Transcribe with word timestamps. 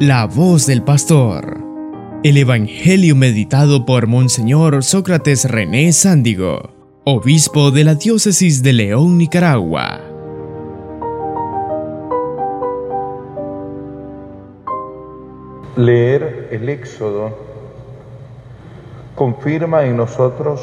La 0.00 0.26
voz 0.26 0.66
del 0.66 0.82
pastor. 0.82 1.56
El 2.24 2.36
Evangelio 2.36 3.14
meditado 3.14 3.86
por 3.86 4.08
Monseñor 4.08 4.82
Sócrates 4.82 5.48
René 5.48 5.92
Sándigo, 5.92 6.70
obispo 7.04 7.70
de 7.70 7.84
la 7.84 7.94
diócesis 7.94 8.64
de 8.64 8.72
León, 8.72 9.16
Nicaragua. 9.18 10.00
Leer 15.76 16.48
el 16.50 16.68
Éxodo 16.68 17.38
confirma 19.14 19.84
en 19.84 19.96
nosotros, 19.96 20.60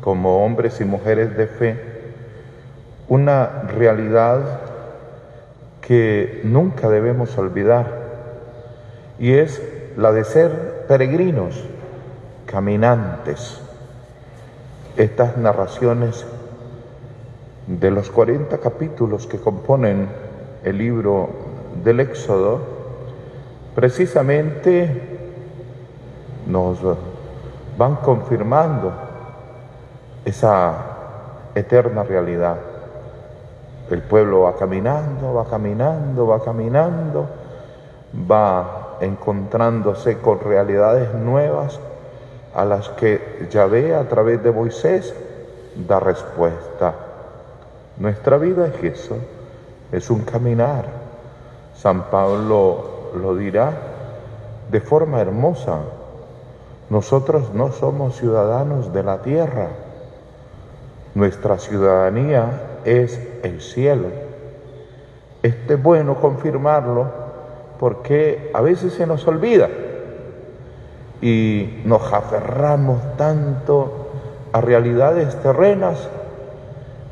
como 0.00 0.44
hombres 0.44 0.80
y 0.80 0.84
mujeres 0.84 1.36
de 1.36 1.46
fe, 1.46 1.80
una 3.06 3.46
realidad 3.68 4.60
que 5.80 6.40
nunca 6.42 6.88
debemos 6.88 7.38
olvidar 7.38 7.99
y 9.20 9.34
es 9.34 9.62
la 9.96 10.12
de 10.12 10.24
ser 10.24 10.86
peregrinos, 10.88 11.62
caminantes. 12.46 13.60
Estas 14.96 15.36
narraciones 15.36 16.24
de 17.66 17.90
los 17.90 18.10
40 18.10 18.58
capítulos 18.58 19.26
que 19.26 19.38
componen 19.38 20.08
el 20.64 20.78
libro 20.78 21.28
del 21.84 22.00
Éxodo, 22.00 22.60
precisamente 23.74 25.18
nos 26.46 26.78
van 27.76 27.96
confirmando 27.96 28.92
esa 30.24 30.74
eterna 31.54 32.02
realidad. 32.02 32.56
El 33.90 34.02
pueblo 34.02 34.42
va 34.42 34.56
caminando, 34.56 35.34
va 35.34 35.46
caminando, 35.46 36.26
va 36.26 36.42
caminando, 36.42 37.28
va 38.14 38.96
encontrándose 39.00 40.18
con 40.18 40.40
realidades 40.40 41.14
nuevas 41.14 41.78
a 42.54 42.64
las 42.64 42.88
que 42.90 43.46
Yahvé 43.50 43.94
a 43.94 44.08
través 44.08 44.42
de 44.42 44.50
Moisés 44.50 45.14
da 45.76 46.00
respuesta. 46.00 46.94
Nuestra 47.98 48.38
vida 48.38 48.66
es 48.66 48.82
eso, 48.82 49.16
es 49.92 50.10
un 50.10 50.22
caminar. 50.22 50.86
San 51.74 52.10
Pablo 52.10 53.12
lo 53.14 53.36
dirá 53.36 53.72
de 54.70 54.80
forma 54.80 55.20
hermosa. 55.20 55.78
Nosotros 56.88 57.54
no 57.54 57.70
somos 57.72 58.16
ciudadanos 58.16 58.92
de 58.92 59.02
la 59.02 59.22
tierra. 59.22 59.68
Nuestra 61.14 61.58
ciudadanía 61.58 62.80
es 62.84 63.18
el 63.42 63.60
cielo. 63.60 64.08
Este 65.42 65.74
es 65.74 65.82
bueno 65.82 66.16
confirmarlo 66.20 67.19
porque 67.80 68.50
a 68.52 68.60
veces 68.60 68.92
se 68.92 69.06
nos 69.06 69.26
olvida 69.26 69.70
y 71.22 71.80
nos 71.86 72.12
aferramos 72.12 73.16
tanto 73.16 74.10
a 74.52 74.60
realidades 74.60 75.34
terrenas 75.40 76.10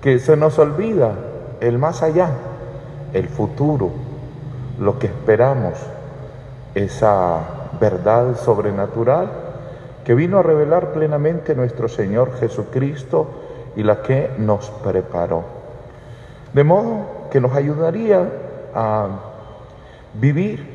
que 0.00 0.20
se 0.20 0.36
nos 0.36 0.60
olvida 0.60 1.14
el 1.60 1.78
más 1.78 2.04
allá, 2.04 2.30
el 3.12 3.28
futuro, 3.28 3.90
lo 4.78 5.00
que 5.00 5.08
esperamos, 5.08 5.74
esa 6.76 7.40
verdad 7.80 8.36
sobrenatural 8.36 9.32
que 10.04 10.14
vino 10.14 10.38
a 10.38 10.42
revelar 10.44 10.92
plenamente 10.92 11.56
nuestro 11.56 11.88
Señor 11.88 12.38
Jesucristo 12.38 13.26
y 13.74 13.82
la 13.82 14.02
que 14.02 14.30
nos 14.38 14.70
preparó. 14.70 15.42
De 16.52 16.62
modo 16.62 17.28
que 17.32 17.40
nos 17.40 17.52
ayudaría 17.56 18.28
a 18.72 19.31
vivir 20.14 20.66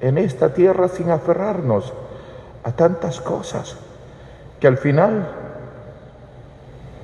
en 0.00 0.18
esta 0.18 0.52
tierra 0.52 0.88
sin 0.88 1.10
aferrarnos 1.10 1.92
a 2.62 2.72
tantas 2.72 3.20
cosas 3.20 3.76
que 4.60 4.66
al 4.66 4.76
final, 4.76 5.28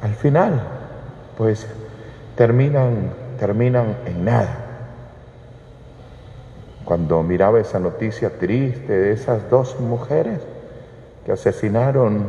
al 0.03 0.15
final, 0.15 0.63
pues 1.37 1.67
terminan, 2.37 3.11
terminan 3.39 3.97
en 4.07 4.25
nada. 4.25 4.59
Cuando 6.85 7.23
miraba 7.23 7.61
esa 7.61 7.79
noticia 7.79 8.39
triste 8.39 8.93
de 8.93 9.13
esas 9.13 9.49
dos 9.49 9.79
mujeres 9.79 10.41
que 11.25 11.33
asesinaron 11.33 12.27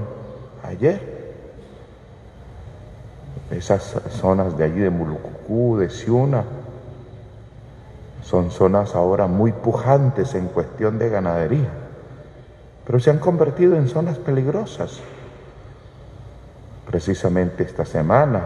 ayer, 0.64 1.14
esas 3.52 3.96
zonas 4.10 4.58
de 4.58 4.64
allí 4.64 4.80
de 4.80 4.90
Mulucucú, 4.90 5.78
de 5.78 5.90
Ciuna, 5.90 6.44
son 8.34 8.50
zonas 8.50 8.96
ahora 8.96 9.28
muy 9.28 9.52
pujantes 9.52 10.34
en 10.34 10.48
cuestión 10.48 10.98
de 10.98 11.08
ganadería, 11.08 11.70
pero 12.84 13.00
se 13.00 13.12
han 13.12 13.20
convertido 13.20 13.76
en 13.76 13.88
zonas 13.88 14.18
peligrosas. 14.18 15.02
Precisamente 16.90 17.62
esta 17.62 17.86
semana 17.86 18.42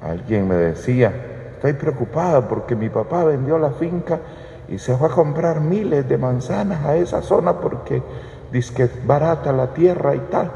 alguien 0.00 0.48
me 0.48 0.54
decía, 0.54 1.12
estoy 1.56 1.74
preocupada 1.74 2.48
porque 2.48 2.74
mi 2.74 2.88
papá 2.88 3.22
vendió 3.24 3.58
la 3.58 3.72
finca 3.72 4.18
y 4.66 4.78
se 4.78 4.96
fue 4.96 5.08
a 5.08 5.12
comprar 5.12 5.60
miles 5.60 6.08
de 6.08 6.16
manzanas 6.16 6.86
a 6.86 6.96
esa 6.96 7.20
zona 7.20 7.60
porque 7.60 8.02
dice 8.50 8.72
que 8.72 8.84
es 8.84 9.06
barata 9.06 9.52
la 9.52 9.74
tierra 9.74 10.14
y 10.14 10.20
tal. 10.20 10.50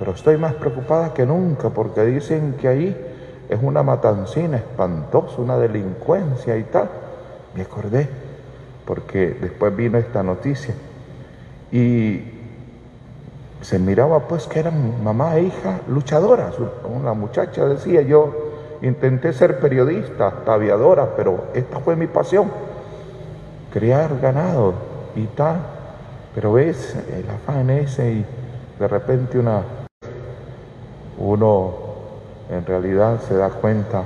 Pero 0.00 0.10
estoy 0.10 0.36
más 0.36 0.54
preocupada 0.54 1.14
que 1.14 1.24
nunca 1.24 1.70
porque 1.70 2.04
dicen 2.04 2.56
que 2.60 2.66
ahí 2.66 3.14
es 3.48 3.62
una 3.62 3.84
matancina 3.84 4.56
espantosa, 4.56 5.40
una 5.40 5.56
delincuencia 5.56 6.56
y 6.56 6.64
tal. 6.64 7.06
Me 7.58 7.64
acordé 7.64 8.08
porque 8.86 9.36
después 9.40 9.74
vino 9.74 9.98
esta 9.98 10.22
noticia 10.22 10.74
y 11.72 12.22
se 13.62 13.80
miraba 13.80 14.28
pues 14.28 14.46
que 14.46 14.60
eran 14.60 15.02
mamá 15.02 15.36
e 15.38 15.42
hija 15.42 15.80
luchadoras. 15.88 16.54
Una 16.84 17.14
muchacha 17.14 17.66
decía, 17.66 18.02
yo 18.02 18.78
intenté 18.80 19.32
ser 19.32 19.58
periodista, 19.58 20.34
aviadora, 20.46 21.16
pero 21.16 21.46
esta 21.52 21.80
fue 21.80 21.96
mi 21.96 22.06
pasión, 22.06 22.48
criar 23.72 24.20
ganado 24.20 24.74
y 25.16 25.24
tal. 25.26 25.56
Pero 26.36 26.52
ves 26.52 26.94
el 27.12 27.28
afán 27.28 27.70
ese 27.70 28.12
y 28.12 28.26
de 28.78 28.86
repente 28.86 29.36
una, 29.36 29.62
uno 31.18 31.74
en 32.50 32.64
realidad 32.64 33.18
se 33.26 33.34
da 33.34 33.50
cuenta 33.50 34.04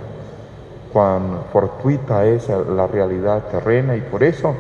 cuán 0.92 1.44
fortuita 1.52 2.26
es 2.26 2.48
la 2.48 2.86
realidad 2.86 3.44
terrena 3.50 3.96
y 3.96 4.00
por 4.00 4.22
eso 4.22 4.54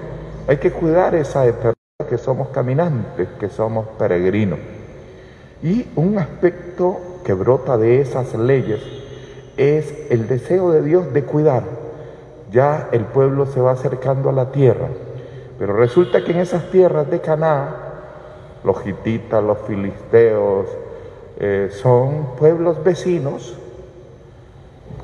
hay 0.48 0.56
que 0.56 0.72
cuidar 0.72 1.14
esa 1.14 1.46
eternidad 1.46 1.74
que 2.08 2.18
somos 2.18 2.48
caminantes, 2.48 3.28
que 3.38 3.48
somos 3.48 3.86
peregrinos. 3.98 4.58
Y 5.62 5.88
un 5.94 6.18
aspecto 6.18 6.98
que 7.24 7.34
brota 7.34 7.76
de 7.78 8.00
esas 8.00 8.34
leyes 8.34 8.80
es 9.56 10.10
el 10.10 10.26
deseo 10.26 10.72
de 10.72 10.82
Dios 10.82 11.12
de 11.12 11.22
cuidar. 11.24 11.62
Ya 12.50 12.88
el 12.92 13.04
pueblo 13.04 13.46
se 13.46 13.60
va 13.60 13.72
acercando 13.72 14.28
a 14.28 14.32
la 14.32 14.50
tierra, 14.50 14.88
pero 15.58 15.74
resulta 15.74 16.24
que 16.24 16.32
en 16.32 16.38
esas 16.38 16.70
tierras 16.70 17.10
de 17.10 17.20
Caná, 17.20 17.76
los 18.64 18.84
hititas, 18.86 19.42
los 19.42 19.58
filisteos, 19.58 20.66
eh, 21.38 21.68
son 21.70 22.36
pueblos 22.38 22.82
vecinos 22.82 23.58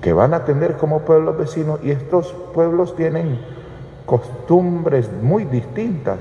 que 0.00 0.12
van 0.12 0.34
a 0.34 0.44
tener 0.44 0.76
como 0.76 1.00
pueblos 1.00 1.37
vecinos 1.37 1.81
y 1.82 1.91
estos 1.91 2.32
pueblos 2.54 2.94
tienen 2.94 3.38
costumbres 4.06 5.10
muy 5.22 5.44
distintas. 5.44 6.19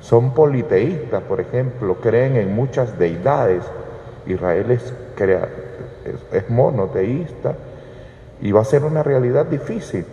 Son 0.00 0.34
politeístas, 0.34 1.22
por 1.22 1.40
ejemplo, 1.40 1.96
creen 2.00 2.36
en 2.36 2.54
muchas 2.54 2.98
deidades. 2.98 3.62
Israel 4.26 4.70
es, 4.70 4.92
es, 6.32 6.50
monoteísta 6.50 7.54
y 8.40 8.52
va 8.52 8.60
a 8.60 8.64
ser 8.64 8.84
una 8.84 9.02
realidad 9.02 9.46
difícil. 9.46 10.04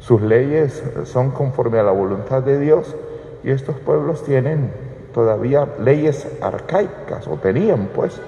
Sus 0.00 0.20
leyes 0.22 0.82
son 1.04 1.30
conforme 1.30 1.78
a 1.78 1.82
la 1.82 1.92
voluntad 1.92 2.42
de 2.42 2.58
Dios 2.58 2.96
y 3.44 3.50
estos 3.50 3.76
pueblos 3.76 4.24
tienen 4.24 4.70
todavía 5.14 5.68
leyes 5.78 6.26
arcaicas, 6.40 7.28
o 7.28 7.36
tenían 7.36 7.90
pues, 7.94 8.20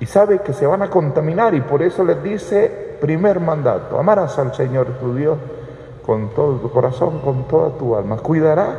y 0.00 0.06
sabe 0.06 0.40
que 0.40 0.52
se 0.52 0.66
van 0.66 0.82
a 0.82 0.90
contaminar 0.90 1.54
y 1.54 1.60
por 1.60 1.82
eso 1.82 2.04
les 2.04 2.22
dice 2.22 2.87
Primer 3.00 3.40
mandato, 3.40 3.98
amarás 3.98 4.38
al 4.38 4.54
Señor 4.54 4.86
tu 5.00 5.14
Dios 5.14 5.38
con 6.04 6.30
todo 6.30 6.56
tu 6.56 6.70
corazón, 6.70 7.20
con 7.20 7.44
toda 7.44 7.70
tu 7.78 7.94
alma. 7.94 8.16
Cuidará 8.16 8.78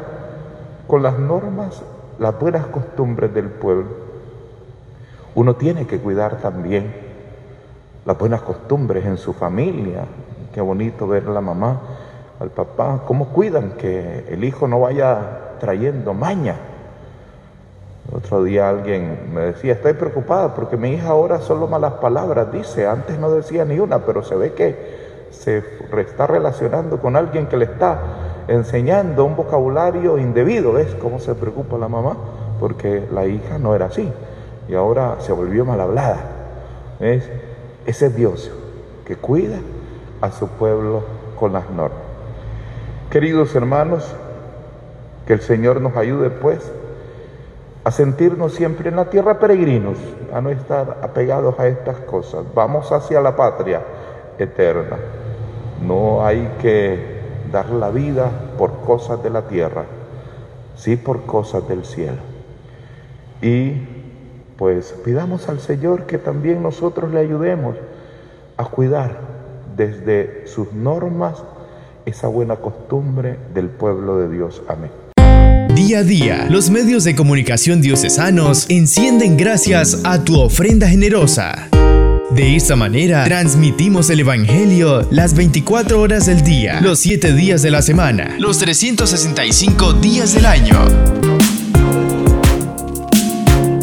con 0.87 1.03
las 1.03 1.17
normas 1.17 1.81
las 2.17 2.37
buenas 2.39 2.65
costumbres 2.67 3.33
del 3.33 3.49
pueblo. 3.49 3.87
Uno 5.35 5.55
tiene 5.55 5.87
que 5.87 5.99
cuidar 5.99 6.37
también 6.37 6.93
las 8.05 8.17
buenas 8.17 8.41
costumbres 8.41 9.05
en 9.05 9.17
su 9.17 9.33
familia. 9.33 10.05
Qué 10.53 10.61
bonito 10.61 11.07
ver 11.07 11.27
a 11.27 11.31
la 11.31 11.41
mamá, 11.41 11.79
al 12.39 12.49
papá, 12.49 13.03
cómo 13.05 13.29
cuidan 13.29 13.71
que 13.73 14.25
el 14.29 14.43
hijo 14.43 14.67
no 14.67 14.81
vaya 14.81 15.57
trayendo 15.59 16.13
maña 16.13 16.55
otro 18.11 18.43
día 18.43 18.69
alguien 18.69 19.29
me 19.33 19.41
decía, 19.41 19.73
estoy 19.73 19.93
preocupada 19.93 20.55
porque 20.55 20.77
mi 20.77 20.93
hija 20.93 21.09
ahora 21.09 21.41
solo 21.41 21.67
malas 21.67 21.93
palabras 21.93 22.51
dice, 22.51 22.87
antes 22.87 23.19
no 23.19 23.29
decía 23.29 23.65
ni 23.65 23.79
una, 23.79 23.99
pero 24.05 24.23
se 24.23 24.35
ve 24.35 24.53
que 24.53 25.29
se 25.31 25.63
está 25.97 26.25
relacionando 26.25 26.99
con 26.99 27.15
alguien 27.15 27.47
que 27.47 27.57
le 27.57 27.65
está 27.65 27.99
enseñando 28.47 29.25
un 29.25 29.35
vocabulario 29.35 30.17
indebido. 30.17 30.73
¿Ves 30.73 30.95
cómo 30.95 31.19
se 31.19 31.35
preocupa 31.35 31.77
la 31.77 31.87
mamá? 31.87 32.17
Porque 32.59 33.07
la 33.11 33.25
hija 33.25 33.59
no 33.59 33.75
era 33.75 33.85
así 33.85 34.11
y 34.67 34.75
ahora 34.75 35.17
se 35.19 35.31
volvió 35.31 35.65
mal 35.65 35.79
hablada. 35.79 36.17
Ese 36.99 37.31
es 37.85 38.15
Dios 38.15 38.51
que 39.05 39.15
cuida 39.15 39.59
a 40.21 40.31
su 40.31 40.47
pueblo 40.47 41.03
con 41.39 41.53
las 41.53 41.69
normas. 41.69 41.99
Queridos 43.09 43.55
hermanos, 43.55 44.15
que 45.25 45.33
el 45.33 45.41
Señor 45.41 45.81
nos 45.81 45.95
ayude 45.95 46.29
pues 46.29 46.71
a 47.83 47.91
sentirnos 47.91 48.53
siempre 48.53 48.89
en 48.89 48.97
la 48.97 49.09
tierra 49.09 49.39
peregrinos, 49.39 49.97
a 50.33 50.41
no 50.41 50.49
estar 50.49 50.99
apegados 51.01 51.59
a 51.59 51.67
estas 51.67 51.97
cosas. 52.01 52.45
Vamos 52.53 52.91
hacia 52.91 53.21
la 53.21 53.35
patria 53.35 53.81
eterna. 54.37 54.97
No 55.81 56.25
hay 56.25 56.55
que 56.61 57.19
dar 57.51 57.69
la 57.69 57.89
vida 57.89 58.29
por 58.57 58.81
cosas 58.81 59.23
de 59.23 59.29
la 59.29 59.43
tierra, 59.43 59.85
sí 60.75 60.97
por 60.97 61.25
cosas 61.25 61.67
del 61.67 61.85
cielo. 61.85 62.17
Y 63.41 63.87
pues 64.57 64.93
pidamos 65.05 65.47
al 65.47 65.59
Señor 65.59 66.05
que 66.05 66.17
también 66.17 66.61
nosotros 66.61 67.11
le 67.11 67.21
ayudemos 67.21 67.75
a 68.57 68.65
cuidar 68.65 69.17
desde 69.77 70.45
sus 70.47 70.73
normas 70.73 71.41
esa 72.05 72.27
buena 72.27 72.57
costumbre 72.57 73.37
del 73.53 73.69
pueblo 73.69 74.17
de 74.17 74.29
Dios. 74.29 74.61
Amén. 74.67 75.08
Día 75.75 75.99
a 75.99 76.03
día, 76.03 76.47
los 76.49 76.69
medios 76.71 77.03
de 77.03 77.15
comunicación 77.15 77.79
diocesanos 77.81 78.65
encienden 78.69 79.37
gracias 79.37 79.99
a 80.03 80.23
tu 80.23 80.39
ofrenda 80.39 80.89
generosa. 80.89 81.69
De 82.31 82.55
esta 82.55 82.75
manera, 82.75 83.23
transmitimos 83.25 84.09
el 84.09 84.21
Evangelio 84.21 85.07
las 85.11 85.35
24 85.35 86.01
horas 86.01 86.25
del 86.25 86.43
día, 86.43 86.81
los 86.81 86.99
7 86.99 87.33
días 87.33 87.61
de 87.61 87.71
la 87.71 87.81
semana, 87.81 88.35
los 88.39 88.57
365 88.57 89.93
días 89.93 90.33
del 90.33 90.45
año. 90.47 90.85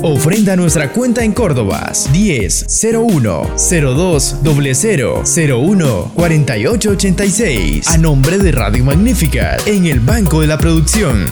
Ofrenda 0.02 0.54
nuestra 0.54 0.92
cuenta 0.92 1.24
en 1.24 1.32
Córdoba 1.32 1.92
10 2.12 2.66
01 2.94 3.50
02 3.58 4.36
00 4.74 5.22
01 5.24 6.12
48 6.14 6.90
86 6.90 7.88
a 7.88 7.98
nombre 7.98 8.38
de 8.38 8.52
Radio 8.52 8.84
Magnífica 8.84 9.56
en 9.66 9.86
el 9.86 10.00
Banco 10.00 10.42
de 10.42 10.46
la 10.46 10.58
Producción. 10.58 11.26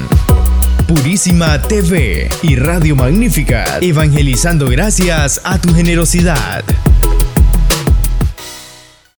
Purísima 0.87 1.63
TV 1.63 2.29
y 2.43 2.57
Radio 2.57 2.95
Magnífica, 2.95 3.79
evangelizando 3.81 4.69
gracias 4.69 5.41
a 5.43 5.59
tu 5.59 5.73
generosidad. 5.75 6.63